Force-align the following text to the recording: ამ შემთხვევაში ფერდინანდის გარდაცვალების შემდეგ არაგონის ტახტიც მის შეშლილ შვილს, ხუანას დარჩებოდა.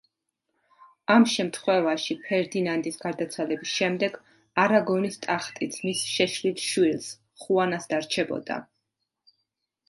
ამ 1.15 1.25
შემთხვევაში 1.33 2.15
ფერდინანდის 2.23 2.97
გარდაცვალების 3.03 3.73
შემდეგ 3.81 4.17
არაგონის 4.65 5.21
ტახტიც 5.27 5.79
მის 5.89 6.03
შეშლილ 6.15 6.57
შვილს, 6.71 7.13
ხუანას 7.45 7.87
დარჩებოდა. 7.93 8.59